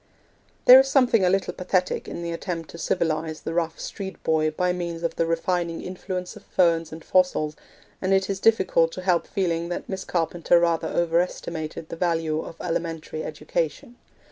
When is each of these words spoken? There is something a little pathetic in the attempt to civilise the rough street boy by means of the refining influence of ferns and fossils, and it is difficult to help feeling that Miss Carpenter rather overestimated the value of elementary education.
There 0.65 0.79
is 0.79 0.87
something 0.87 1.23
a 1.23 1.29
little 1.29 1.53
pathetic 1.53 2.07
in 2.07 2.23
the 2.23 2.31
attempt 2.31 2.71
to 2.71 2.79
civilise 2.79 3.41
the 3.43 3.53
rough 3.53 3.79
street 3.79 4.23
boy 4.23 4.49
by 4.49 4.73
means 4.73 5.03
of 5.03 5.15
the 5.15 5.27
refining 5.27 5.79
influence 5.83 6.35
of 6.35 6.41
ferns 6.43 6.91
and 6.91 7.05
fossils, 7.05 7.55
and 8.01 8.11
it 8.11 8.27
is 8.27 8.39
difficult 8.39 8.91
to 8.93 9.03
help 9.03 9.27
feeling 9.27 9.69
that 9.69 9.87
Miss 9.87 10.03
Carpenter 10.03 10.59
rather 10.59 10.87
overestimated 10.87 11.89
the 11.89 11.95
value 11.97 12.39
of 12.41 12.59
elementary 12.61 13.23
education. 13.23 13.95